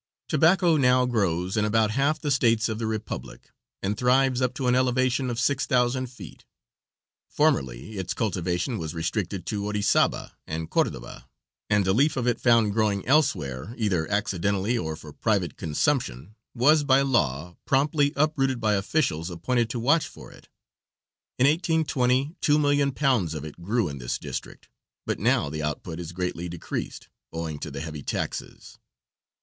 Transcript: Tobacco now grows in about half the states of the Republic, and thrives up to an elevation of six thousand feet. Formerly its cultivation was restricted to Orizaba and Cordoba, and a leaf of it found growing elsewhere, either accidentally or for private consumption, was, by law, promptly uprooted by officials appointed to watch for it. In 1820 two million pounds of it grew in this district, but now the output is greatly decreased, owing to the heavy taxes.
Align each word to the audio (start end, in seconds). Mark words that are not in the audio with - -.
Tobacco 0.27 0.77
now 0.77 1.05
grows 1.05 1.55
in 1.55 1.63
about 1.63 1.91
half 1.91 2.19
the 2.19 2.31
states 2.31 2.67
of 2.67 2.79
the 2.79 2.87
Republic, 2.87 3.51
and 3.83 3.95
thrives 3.95 4.41
up 4.41 4.51
to 4.55 4.65
an 4.65 4.73
elevation 4.73 5.29
of 5.29 5.39
six 5.39 5.67
thousand 5.67 6.07
feet. 6.07 6.43
Formerly 7.29 7.99
its 7.99 8.15
cultivation 8.15 8.79
was 8.79 8.95
restricted 8.95 9.45
to 9.45 9.63
Orizaba 9.63 10.31
and 10.47 10.71
Cordoba, 10.71 11.29
and 11.69 11.85
a 11.85 11.93
leaf 11.93 12.17
of 12.17 12.25
it 12.25 12.41
found 12.41 12.73
growing 12.73 13.05
elsewhere, 13.05 13.75
either 13.77 14.09
accidentally 14.09 14.75
or 14.75 14.95
for 14.95 15.13
private 15.13 15.55
consumption, 15.55 16.33
was, 16.55 16.83
by 16.83 17.01
law, 17.03 17.55
promptly 17.65 18.11
uprooted 18.15 18.59
by 18.59 18.73
officials 18.73 19.29
appointed 19.29 19.69
to 19.69 19.79
watch 19.79 20.07
for 20.07 20.31
it. 20.31 20.49
In 21.37 21.45
1820 21.45 22.37
two 22.41 22.57
million 22.57 22.91
pounds 22.91 23.35
of 23.35 23.45
it 23.45 23.61
grew 23.61 23.87
in 23.87 23.99
this 23.99 24.17
district, 24.17 24.67
but 25.05 25.19
now 25.19 25.51
the 25.51 25.61
output 25.61 25.99
is 25.99 26.11
greatly 26.11 26.49
decreased, 26.49 27.07
owing 27.31 27.59
to 27.59 27.69
the 27.69 27.81
heavy 27.81 28.01
taxes. 28.01 28.79